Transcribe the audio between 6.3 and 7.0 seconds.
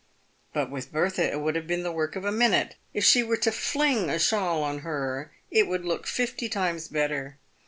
times